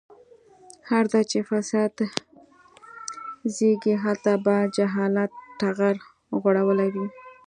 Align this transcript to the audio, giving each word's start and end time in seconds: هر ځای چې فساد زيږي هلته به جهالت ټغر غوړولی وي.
هر 0.89 1.03
ځای 1.11 1.23
چې 1.31 1.39
فساد 1.49 1.95
زيږي 3.55 3.93
هلته 4.03 4.31
به 4.45 4.55
جهالت 4.75 5.31
ټغر 5.59 5.95
غوړولی 6.41 6.89
وي. 6.93 7.07